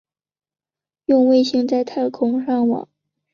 [1.05, 2.89] 用卫星在太空上网